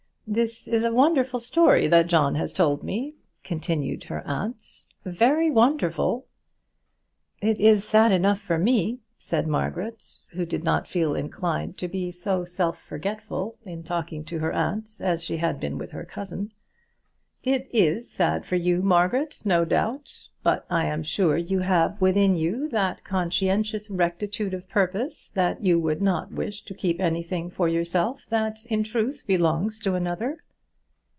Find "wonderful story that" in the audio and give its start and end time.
0.93-2.07